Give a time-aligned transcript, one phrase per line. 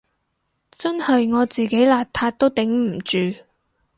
[0.71, 3.39] 真係我自己邋遢都頂唔住